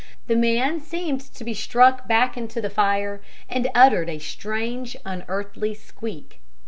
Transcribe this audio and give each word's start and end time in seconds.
The 0.25 0.35
man 0.35 0.79
seemed 0.79 1.21
to 1.31 1.43
be 1.43 1.53
struck 1.53 2.07
back 2.07 2.35
into 2.35 2.59
the 2.59 2.71
fire, 2.71 3.21
and 3.47 3.69
uttered 3.75 4.09
a 4.09 4.17
strange, 4.17 4.97
unearthly 5.05 5.75
squeak. 5.75 6.41